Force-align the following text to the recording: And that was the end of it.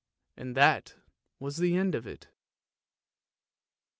And 0.35 0.57
that 0.57 0.95
was 1.37 1.57
the 1.57 1.75
end 1.75 1.93
of 1.93 2.07
it. 2.07 2.27